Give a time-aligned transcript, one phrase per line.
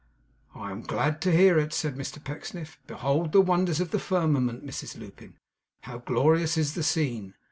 [0.55, 2.79] 'I am glad to hear it,' said Mr Pecksniff.
[2.87, 5.35] 'Behold the wonders of the firmament, Mrs Lupin!
[5.83, 7.35] how glorious is the scene!